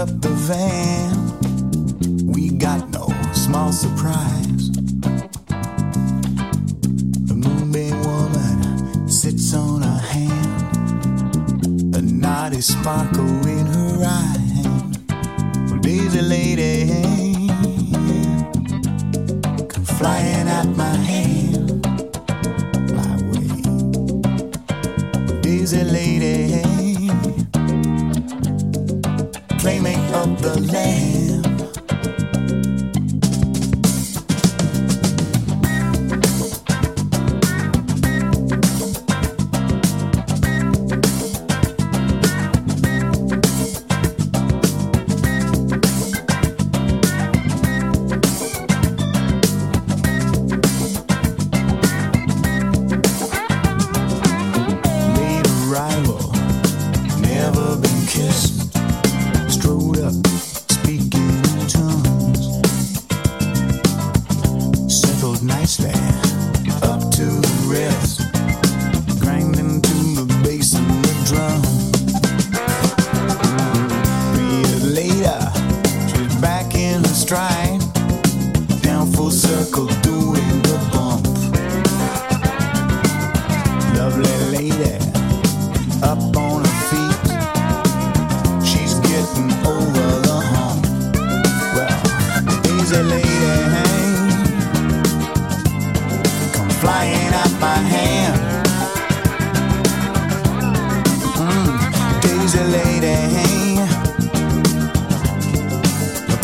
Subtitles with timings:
[0.00, 0.79] up the van.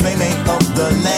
[0.06, 1.15] Playmate of the land.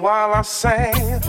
[0.00, 1.20] while I sang.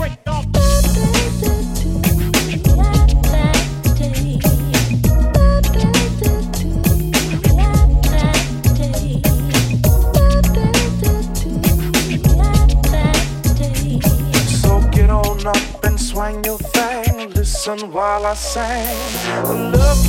[14.62, 17.30] So get on up and swing your thing.
[17.30, 19.72] Listen while I sing.
[19.72, 20.05] Look